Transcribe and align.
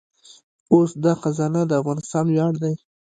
اوس 0.73 0.91
دا 1.03 1.13
خزانه 1.21 1.61
د 1.67 1.71
افغانستان 1.81 2.25
ویاړ 2.29 2.53
دی 2.63 2.73